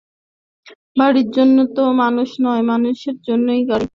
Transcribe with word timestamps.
বাড়ির 0.99 1.27
জন্যে 1.31 1.63
তো 1.75 1.83
মানুষ 2.01 2.29
নয়, 2.45 2.63
মানুষের 2.71 3.15
জন্যই 3.27 3.61
বাড়ি। 3.69 3.87